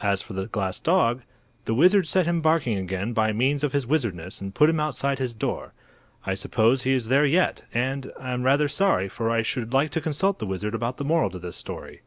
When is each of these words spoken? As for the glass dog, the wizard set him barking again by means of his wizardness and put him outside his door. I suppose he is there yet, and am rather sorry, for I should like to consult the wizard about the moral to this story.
As 0.00 0.22
for 0.22 0.32
the 0.32 0.46
glass 0.46 0.78
dog, 0.78 1.22
the 1.64 1.74
wizard 1.74 2.06
set 2.06 2.24
him 2.24 2.40
barking 2.40 2.78
again 2.78 3.12
by 3.12 3.32
means 3.32 3.64
of 3.64 3.72
his 3.72 3.84
wizardness 3.84 4.40
and 4.40 4.54
put 4.54 4.70
him 4.70 4.78
outside 4.78 5.18
his 5.18 5.34
door. 5.34 5.72
I 6.24 6.34
suppose 6.34 6.82
he 6.82 6.92
is 6.92 7.08
there 7.08 7.26
yet, 7.26 7.64
and 7.74 8.12
am 8.20 8.44
rather 8.44 8.68
sorry, 8.68 9.08
for 9.08 9.28
I 9.28 9.42
should 9.42 9.72
like 9.72 9.90
to 9.90 10.00
consult 10.00 10.38
the 10.38 10.46
wizard 10.46 10.76
about 10.76 10.98
the 10.98 11.04
moral 11.04 11.30
to 11.30 11.40
this 11.40 11.56
story. 11.56 12.02